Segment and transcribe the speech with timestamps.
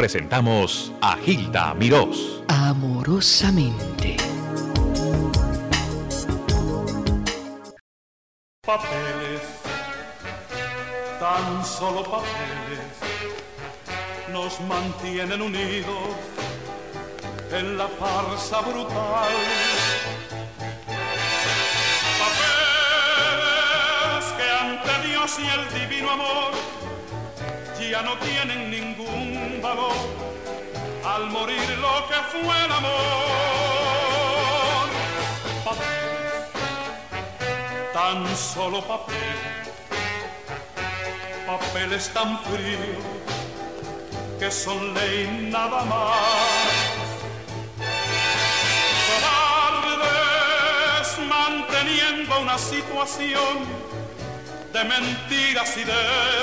[0.00, 2.42] presentamos a Gilda Mirós.
[2.48, 4.16] Amorosamente.
[8.64, 9.42] Papeles,
[11.18, 12.96] tan solo papeles,
[14.32, 16.16] nos mantienen unidos
[17.52, 19.34] en la farsa brutal.
[22.22, 23.44] Papeles
[24.38, 26.52] que ante Dios y el divino amor
[27.90, 29.92] ya no tienen ningún valor
[31.04, 32.90] al morir lo que fue el amor.
[35.64, 36.44] Papeles,
[37.92, 39.16] tan solo papel,
[41.46, 43.04] papeles tan fríos
[44.38, 46.16] que son ley nada más.
[49.08, 53.66] Cobardes manteniendo una situación
[54.72, 55.92] de mentiras y de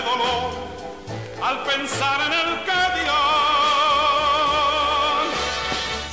[0.04, 0.68] dolor
[1.42, 3.28] al pensar en el que dirán.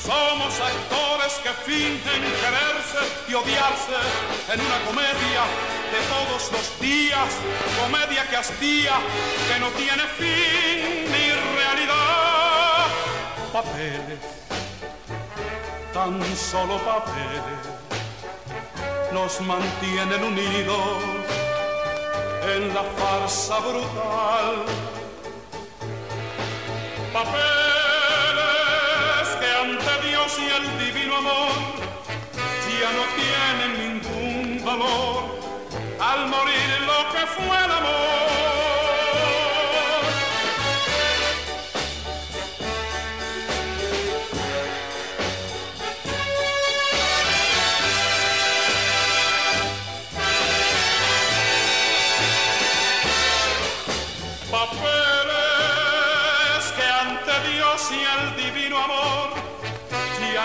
[0.03, 3.99] Somos actores que fingen quererse y odiarse
[4.53, 5.43] en una comedia
[5.91, 7.29] de todos los días,
[7.81, 8.93] comedia que hastía,
[9.47, 12.85] que no tiene fin ni realidad.
[13.51, 14.19] Papeles,
[15.93, 17.63] tan solo papeles,
[19.11, 21.03] nos mantienen unidos
[22.53, 24.94] en la farsa brutal
[27.15, 28.43] papeles
[29.39, 31.55] que ante Dios y el divino amor
[32.81, 35.23] ya no tienen ningún valor
[35.97, 38.44] al morir lo que fue el amor.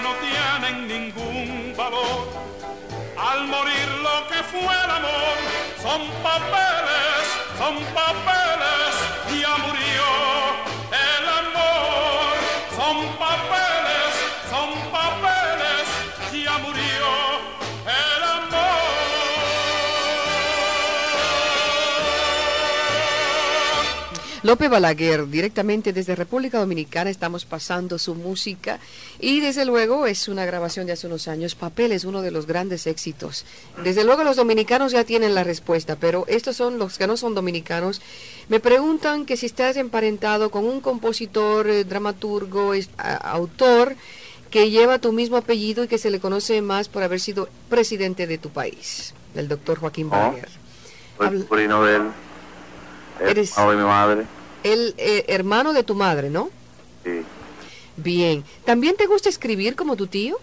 [0.02, 2.28] No tienen ningún valor.
[3.18, 5.36] Al morir lo que fue el amor,
[5.82, 7.24] son papeles,
[7.58, 8.92] son papeles,
[9.40, 10.08] ya murió
[10.92, 12.32] el amor.
[12.76, 13.29] Son papeles,
[24.42, 28.78] López Balaguer, directamente desde República Dominicana, estamos pasando su música
[29.18, 31.54] y desde luego es una grabación de hace unos años.
[31.54, 33.44] Papel es uno de los grandes éxitos.
[33.84, 37.34] Desde luego los dominicanos ya tienen la respuesta, pero estos son los que no son
[37.34, 38.00] dominicanos.
[38.48, 43.94] Me preguntan que si estás emparentado con un compositor, eh, dramaturgo, autor
[44.50, 48.26] que lleva tu mismo apellido y que se le conoce más por haber sido presidente
[48.26, 50.48] de tu país, el doctor Joaquín Balaguer.
[51.18, 52.02] Soy sobrino de él.
[53.20, 54.26] Eres de mi madre.
[54.62, 56.50] el eh, hermano de tu madre, ¿no?
[57.04, 57.22] Sí.
[57.96, 58.44] Bien.
[58.64, 60.38] ¿También te gusta escribir como tu tío?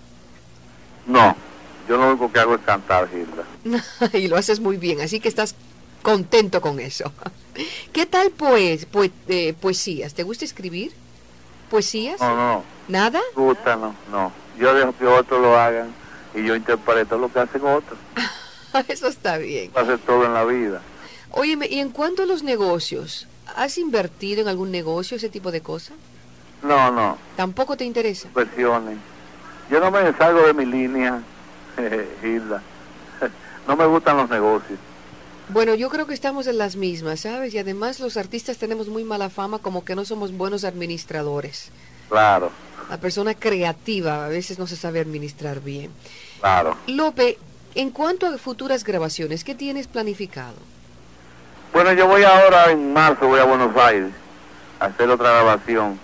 [1.06, 1.36] No,
[1.88, 4.14] yo lo único que hago es cantar, Gilda.
[4.18, 5.56] y lo haces muy bien, así que estás
[6.02, 7.12] contento con eso.
[7.94, 8.88] ¿Qué tal pues,
[9.28, 10.14] eh, poesías?
[10.14, 10.94] ¿Te gusta escribir?
[11.70, 12.20] ¿Poesías?
[12.20, 12.64] No, no.
[12.88, 13.22] ¿Nada?
[13.36, 14.32] Me gusta, no, no.
[14.60, 15.94] Yo dejo que otros lo hagan
[16.34, 17.98] y yo interpreto lo que hacen otros.
[18.88, 19.72] eso está bien.
[19.76, 20.82] Hacer todo en la vida.
[21.32, 23.28] Óyeme, ¿y en cuanto a los negocios?
[23.56, 25.96] ¿Has invertido en algún negocio, ese tipo de cosas?
[26.64, 27.18] No, no.
[27.36, 28.28] ¿Tampoco te interesa?
[28.28, 28.98] Inversiones.
[29.70, 31.22] Yo no me salgo de mi línea,
[32.24, 32.62] Hilda.
[33.68, 34.80] No me gustan los negocios.
[35.50, 37.54] Bueno, yo creo que estamos en las mismas, ¿sabes?
[37.54, 41.70] Y además los artistas tenemos muy mala fama como que no somos buenos administradores.
[42.10, 42.52] Claro.
[42.90, 45.92] La persona creativa a veces no se sabe administrar bien.
[46.40, 46.78] Claro.
[46.88, 47.38] Lope,
[47.76, 50.56] en cuanto a futuras grabaciones, ¿qué tienes planificado?
[51.74, 54.12] Bueno, yo voy ahora en marzo, voy a Buenos Aires
[54.80, 56.00] a hacer otra grabación.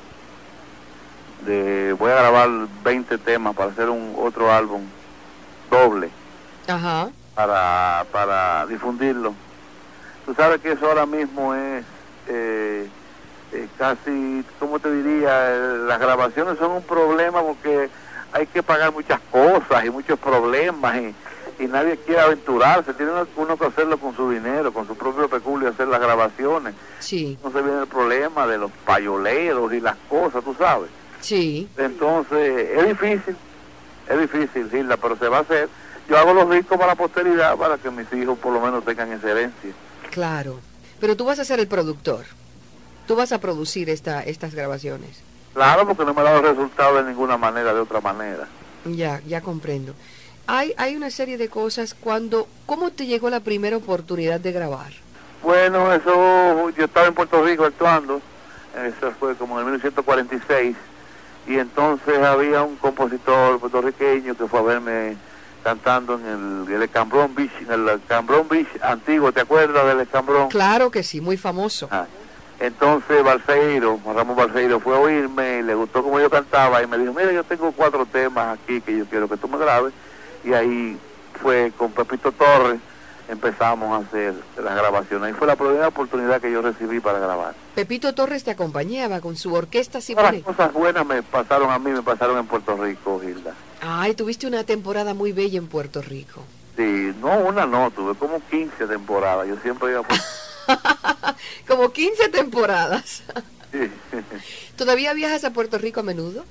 [1.46, 2.50] De, voy a grabar
[2.84, 4.84] 20 temas para hacer un otro álbum
[5.70, 6.10] doble.
[6.68, 7.10] Ajá.
[7.36, 9.34] Para, para difundirlo.
[10.26, 11.84] Tú sabes que eso ahora mismo es
[12.28, 12.88] eh,
[13.52, 15.50] eh, casi, ¿cómo te diría?
[15.88, 17.90] Las grabaciones son un problema porque
[18.32, 21.16] hay que pagar muchas cosas y muchos problemas y
[21.64, 25.70] y nadie quiere aventurarse, tiene uno que hacerlo con su dinero, con su propio peculio,
[25.70, 26.74] hacer las grabaciones.
[27.00, 27.38] Sí.
[27.42, 30.90] se viene el problema de los payoleros y las cosas, tú sabes.
[31.22, 31.70] Sí.
[31.78, 33.36] Entonces, es difícil,
[34.10, 35.70] es difícil, Gilda, pero se va a hacer.
[36.10, 39.12] Yo hago los discos para la posteridad, para que mis hijos por lo menos tengan
[39.14, 39.72] esa herencia.
[40.12, 40.60] Claro,
[41.00, 42.26] pero tú vas a ser el productor,
[43.08, 45.22] tú vas a producir esta, estas grabaciones.
[45.54, 48.48] Claro, porque no me ha dado resultado de ninguna manera, de otra manera.
[48.86, 49.94] Ya, ya comprendo
[50.48, 52.48] hay, hay una serie de cosas cuando...
[52.66, 54.92] ¿Cómo te llegó la primera oportunidad de grabar?
[55.42, 58.22] Bueno, eso, yo estaba en Puerto Rico actuando
[58.74, 60.76] eso fue como en el 1946,
[61.48, 65.16] y entonces había un compositor puertorriqueño que fue a verme
[65.64, 70.50] cantando en el, el Escambrón Beach, en el Escambrón Beach antiguo, ¿te acuerdas del Escambrón?
[70.50, 71.88] Claro que sí, muy famoso.
[71.92, 72.06] Ah,
[72.60, 76.98] Entonces Balseiro, Ramón Balseiro fue a oírme y le gustó como yo cantaba y me
[76.98, 79.94] dijo, mira, yo tengo cuatro temas aquí que yo quiero que tú me grabes.
[80.44, 80.98] Y ahí
[81.42, 82.80] fue con Pepito Torres,
[83.30, 85.28] empezamos a hacer las grabaciones.
[85.28, 87.56] Ahí fue la primera oportunidad que yo recibí para grabar.
[87.76, 90.46] Pepito Torres te acompañaba con su orquesta Todas las sinfónica.
[90.46, 93.54] cosas buenas me pasaron a mí, me pasaron en Puerto Rico, Gilda.
[93.82, 96.42] Ay, tuviste una temporada muy bella en Puerto Rico.
[96.76, 99.48] Sí, no, una no, tuve como 15 temporadas.
[99.48, 100.18] Yo siempre iba por...
[101.68, 103.24] Como 15 temporadas.
[103.72, 103.92] Sí.
[104.78, 106.46] ¿Todavía viajas a Puerto Rico a menudo?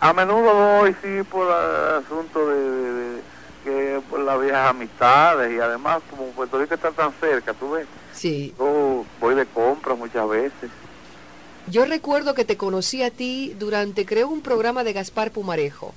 [0.00, 3.22] A menudo voy, sí, por asunto de, de- de-
[3.68, 7.86] que por las viejas amistades y además como Puerto Rico está tan cerca, tú ves,
[8.14, 8.54] Sí.
[8.58, 10.70] yo voy de compras muchas veces.
[11.68, 15.94] Yo recuerdo que te conocí a ti durante, creo, un programa de Gaspar Pumarejo,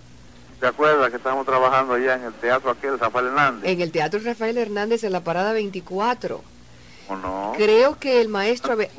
[0.60, 3.68] ¿Te acuerdas que estábamos trabajando allá en el teatro aquel, Rafael Hernández?
[3.68, 6.40] en el Teatro Rafael Hernández en la Parada 24.
[7.10, 7.54] ¿O no?
[7.58, 8.92] Creo que el maestro Abe-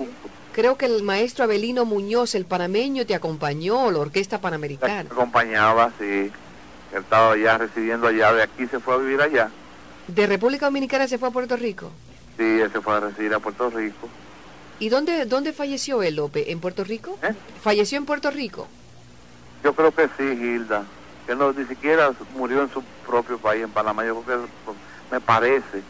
[0.52, 5.08] creo que el maestro Abelino Muñoz, el panameño, te acompañó, la Orquesta Me Panamericana.
[5.08, 6.32] acompañaba, sí.
[6.92, 9.50] Él estaba ya residiendo allá, de aquí se fue a vivir allá.
[10.06, 11.90] ¿De República Dominicana se fue a Puerto Rico?
[12.36, 14.08] Sí, él se fue a residir a Puerto Rico.
[14.78, 16.44] ¿Y dónde, dónde falleció él, López?
[16.48, 17.18] ¿En Puerto Rico?
[17.22, 17.34] ¿Eh?
[17.62, 18.66] ¿Falleció en Puerto Rico?
[19.62, 20.84] Yo creo que sí, Gilda.
[21.26, 24.04] Que no, ni siquiera murió en su propio país, en Panamá.
[24.04, 24.50] Yo creo que
[25.12, 25.82] me parece.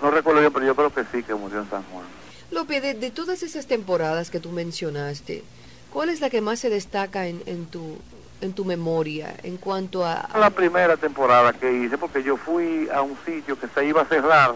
[0.00, 2.04] No recuerdo bien, pero yo creo que sí, que murió en San Juan.
[2.50, 5.44] López, de, de todas esas temporadas que tú mencionaste,
[5.92, 7.98] ¿cuál es la que más se destaca en, en tu
[8.42, 13.00] en tu memoria en cuanto a, La primera temporada que hice, porque yo fui a
[13.00, 14.54] un sitio que se iba a cerrar.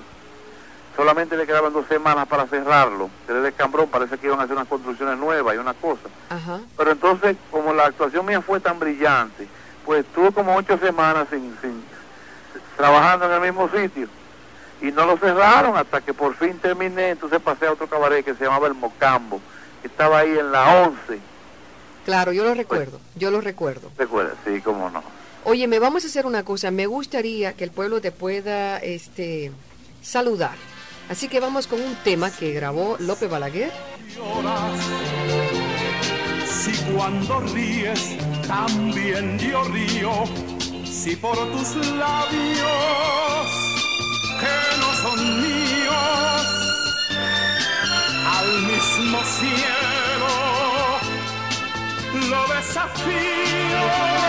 [0.97, 3.11] Solamente le quedaban dos semanas para cerrarlo.
[3.29, 6.09] Era el Cambrón, parece que iban a hacer unas construcciones nuevas y una cosa.
[6.31, 6.61] Ajá.
[6.77, 9.47] Pero entonces, como la actuación mía fue tan brillante,
[9.85, 11.85] pues estuve como ocho semanas sin, sin
[12.77, 14.09] trabajando en el mismo sitio.
[14.81, 17.11] Y no lo cerraron hasta que por fin terminé.
[17.11, 19.41] Entonces pasé a otro cabaret que se llamaba El Mocambo,
[19.83, 21.21] que estaba ahí en la 11.
[22.07, 23.91] Claro, yo lo recuerdo, yo lo recuerdo.
[23.99, 24.37] ¿Recuerdas?
[24.45, 25.03] Sí, cómo no.
[25.43, 26.71] Oye, me vamos a hacer una cosa.
[26.71, 29.51] Me gustaría que el pueblo te pueda este,
[30.03, 30.55] saludar.
[31.09, 33.73] Así que vamos con un tema que grabó López Balaguer.
[36.47, 38.17] Si cuando ríes
[38.47, 40.13] también yo río,
[40.85, 43.47] si por tus labios
[44.39, 46.47] que no son míos,
[48.27, 49.86] al mismo cielo
[52.29, 54.26] lo desafío.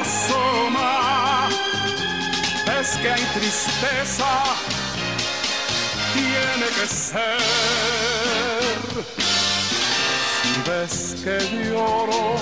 [0.00, 1.48] Asoma,
[2.80, 4.30] es que hay tristeza,
[6.12, 7.40] tiene que ser.
[10.42, 12.36] Si ves que lloro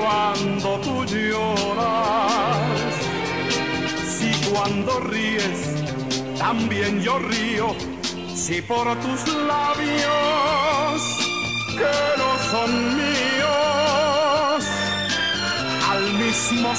[0.00, 2.94] cuando tú lloras,
[4.06, 5.60] si cuando ríes
[6.38, 7.74] también yo río,
[8.34, 10.79] si por tus labios
[16.50, 16.74] al mismo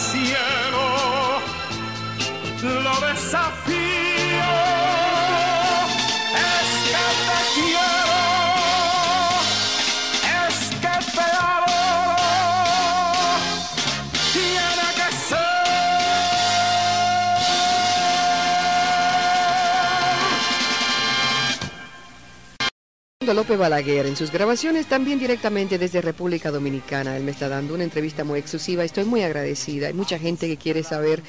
[23.22, 27.16] López Balaguer en sus grabaciones también directamente desde República Dominicana.
[27.16, 28.84] Él me está dando una entrevista muy exclusiva.
[28.84, 29.88] Estoy muy agradecida.
[29.88, 31.22] Hay mucha gente que quiere saber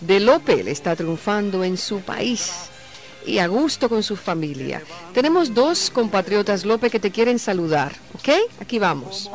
[0.00, 0.60] de López.
[0.60, 2.52] Él está triunfando en su país
[3.26, 4.80] y a gusto con su familia.
[5.12, 7.92] Tenemos dos compatriotas López que te quieren saludar.
[8.14, 8.28] ¿Ok?
[8.60, 9.28] Aquí vamos.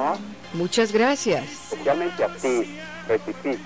[0.53, 1.43] Muchas gracias.
[1.69, 2.77] especialmente a ti,
[3.09, 3.59] Recifi,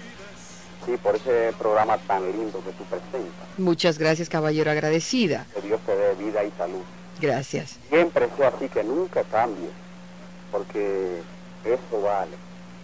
[0.85, 3.47] sí, por ese programa tan lindo que tú presentas.
[3.59, 4.71] Muchas gracias, caballero.
[4.71, 5.45] Agradecida.
[5.53, 6.81] Que Dios te dé vida y salud.
[7.21, 7.77] Gracias.
[7.89, 9.69] Siempre sea así, que nunca cambie,
[10.51, 11.21] porque
[11.65, 12.31] eso vale,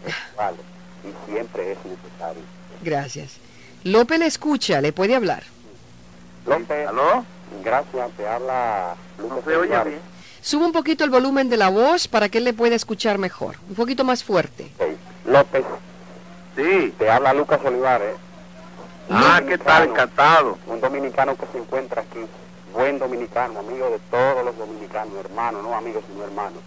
[0.06, 0.58] eso vale,
[1.04, 2.42] y siempre es necesario.
[2.82, 3.38] Gracias.
[3.84, 5.44] López le escucha, le puede hablar.
[6.46, 7.24] López, ¿Aló?
[7.63, 9.94] gracias, te habla No Lucas se oye Olivares.
[9.94, 10.15] bien.
[10.42, 13.56] Sube un poquito el volumen de la voz para que él le pueda escuchar mejor.
[13.70, 14.70] Un poquito más fuerte.
[15.25, 15.63] López,
[16.56, 16.94] Sí.
[17.00, 18.15] te habla Lucas Olivares,
[19.10, 19.89] Ah, ¿qué tal?
[19.89, 20.58] Encantado.
[20.68, 22.20] un dominicano que se encuentra aquí,
[22.75, 26.62] buen dominicano, amigo de todos los dominicanos, hermano, no amigos sino hermanos.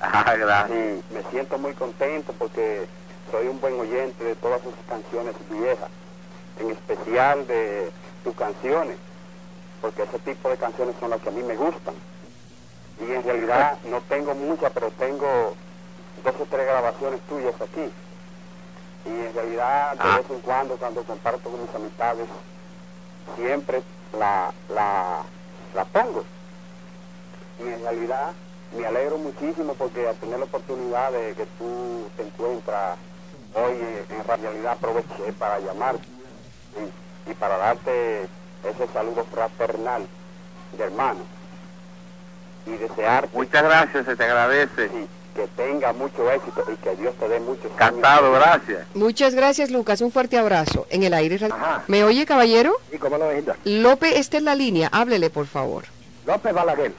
[0.00, 0.70] Ah, gracias.
[0.78, 2.86] Y me siento muy contento porque
[3.30, 5.90] soy un buen oyente de todas sus canciones viejas,
[6.58, 7.92] en especial de
[8.24, 8.96] tus canciones,
[9.82, 11.94] porque ese tipo de canciones son las que a mí me gustan.
[13.06, 15.54] Y en realidad no tengo muchas, pero tengo
[16.24, 17.90] dos o tres grabaciones tuyas aquí.
[19.04, 20.16] Y en realidad de Ah.
[20.16, 22.26] vez en cuando, cuando comparto con mis amistades,
[23.36, 23.82] siempre
[24.18, 25.22] la, la,
[25.74, 26.24] la pongo.
[27.58, 28.32] Y en realidad
[28.76, 32.96] me alegro muchísimo porque al tener la oportunidad de que tú te encuentras
[33.54, 33.76] hoy,
[34.08, 36.06] en realidad aproveché para llamarte
[37.26, 38.22] y, y para darte
[38.64, 40.06] ese saludo fraternal
[40.76, 41.20] de hermano
[42.66, 44.88] y desearte Muchas gracias, se te agradece.
[44.88, 47.74] sí, que tenga mucho éxito y que Dios te dé muchos años.
[47.74, 48.86] Encantado, gracias.
[48.94, 50.00] Muchas gracias, Lucas.
[50.00, 50.86] Un fuerte abrazo.
[50.90, 51.38] En el aire.
[51.44, 51.84] Ajá.
[51.88, 52.74] ¿Me oye, caballero?
[52.90, 53.56] Sí, cómo no, Hilda.
[53.64, 54.88] López está en la línea.
[54.92, 55.84] Háblele, por favor.
[56.26, 56.92] López Balaguer.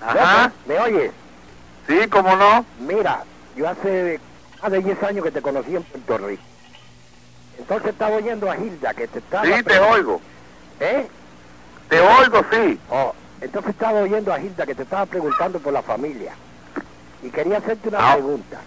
[0.00, 0.44] Ajá.
[0.44, 1.10] López, ¿Me oyes?
[1.86, 2.64] Sí, cómo no.
[2.80, 3.24] Mira,
[3.56, 4.20] yo hace
[4.62, 6.42] más de 10 años que te conocí en Puerto Rico.
[7.58, 9.44] Entonces estaba oyendo a Hilda que te estaba...
[9.44, 10.20] Sí, te oigo.
[10.80, 11.06] ¿Eh?
[11.88, 12.78] Te oigo, sí.
[12.90, 16.32] Oh, entonces estaba oyendo a Hilda que te estaba preguntando por la familia.
[17.22, 18.14] Y quería hacerte una Ah.
[18.14, 18.60] pregunta.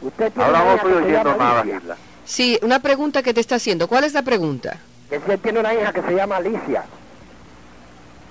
[0.00, 1.62] Usted tiene Ahora no estoy oyendo nada.
[1.64, 1.96] Gilda.
[2.24, 3.86] Sí, una pregunta que te está haciendo.
[3.88, 4.78] ¿Cuál es la pregunta?
[5.08, 6.84] Que si él tiene una hija que se llama Alicia.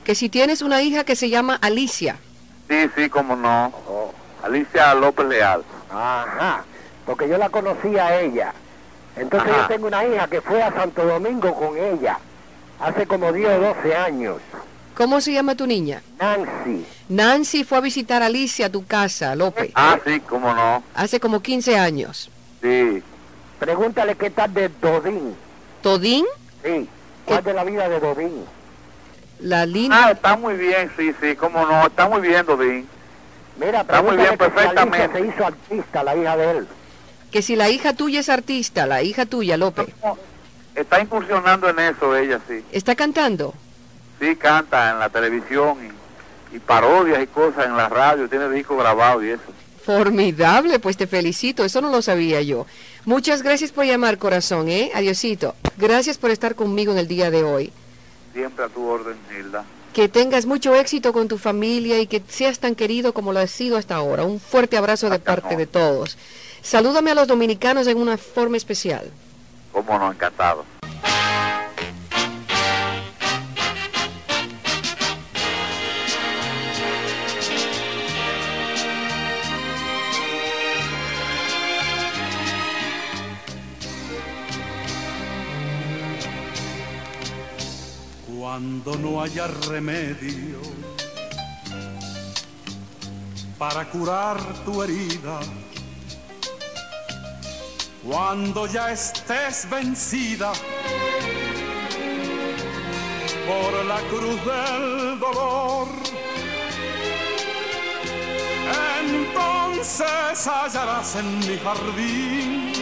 [0.04, 2.18] Que si tienes una hija que se llama Alicia.
[2.70, 3.72] Sí, sí, cómo no.
[3.88, 4.12] Oh,
[4.44, 5.64] Alicia López Leal.
[5.92, 6.64] ajá.
[7.06, 8.54] Porque yo la conocí a ella.
[9.16, 9.62] Entonces Ajá.
[9.64, 12.18] yo tengo una hija que fue a Santo Domingo con ella.
[12.80, 14.38] Hace como 10 o 12 años.
[14.96, 16.02] ¿Cómo se llama tu niña?
[16.20, 16.86] Nancy.
[17.10, 19.72] Nancy fue a visitar a Alicia a tu casa, López.
[19.76, 20.84] Ah, sí, cómo no.
[20.94, 22.30] Hace como 15 años.
[22.62, 23.02] Sí.
[23.60, 25.36] Pregúntale qué tal de Dodín.
[25.82, 26.26] ¿Todín?
[26.64, 26.88] Sí.
[27.26, 28.46] ¿Cuál de la vida de Dodín?
[29.40, 30.08] La linda.
[30.08, 31.88] Ah, está muy bien, sí, sí, cómo no.
[31.88, 32.88] Está muy bien, Dodín.
[33.60, 35.20] Mira, Está muy bien, perfectamente.
[35.20, 36.68] se hizo artista, la hija de él.
[37.32, 39.88] Que si la hija tuya es artista, la hija tuya, López,
[40.76, 42.64] Está incursionando en eso ella, sí.
[42.72, 43.54] ¿está cantando?
[44.22, 48.30] Sí, canta en la televisión y, y parodias y cosas en la radio.
[48.30, 49.42] Tiene disco grabado y eso.
[49.84, 52.68] Formidable, pues te felicito, eso no lo sabía yo.
[53.06, 54.92] Muchas gracias por llamar, corazón, ¿eh?
[54.94, 55.56] Adiosito.
[55.78, 57.74] Gracias por estar conmigo en el día de hoy.
[58.32, 59.66] Siempre a tu orden, Hilda.
[59.92, 63.50] Que tengas mucho éxito con tu familia y que seas tan querido como lo has
[63.50, 64.24] sido hasta ahora.
[64.24, 66.20] Un fuerte abrazo de parte de todos.
[66.62, 69.10] Salúdame a los dominicanos en una forma especial.
[69.72, 70.64] Cómo no, encantado.
[88.52, 90.60] Cuando no haya remedio
[93.58, 95.40] para curar tu herida,
[98.06, 100.52] cuando ya estés vencida
[103.48, 105.88] por la cruz del dolor,
[109.00, 112.74] entonces hallarás en mi jardín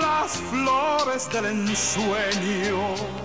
[0.00, 3.23] las flores del ensueño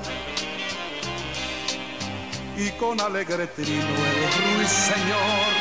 [2.59, 5.51] y con alegre trino el ruiseñor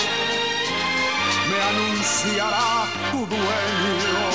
[1.49, 4.29] me anunciará tu dueño.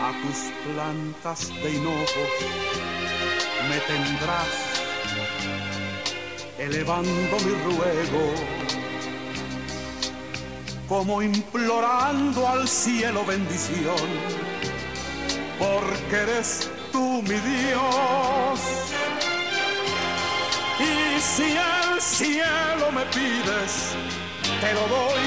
[0.00, 2.30] A tus plantas de hinojos
[3.68, 4.52] me tendrás
[6.58, 8.34] elevando mi ruego
[10.88, 14.08] como implorando al cielo bendición,
[15.58, 18.83] porque eres tú mi Dios.
[21.24, 23.94] Si el cielo me pides,
[24.60, 25.26] te lo doy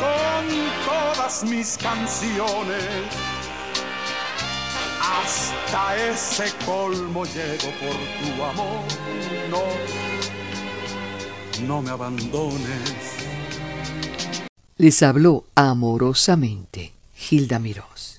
[0.00, 0.44] con
[0.86, 2.84] todas mis canciones.
[5.02, 8.84] Hasta ese colmo llego por tu amor.
[9.50, 9.62] No,
[11.66, 13.16] no me abandones.
[14.78, 16.92] Les habló amorosamente
[17.30, 18.13] Hilda Mirós.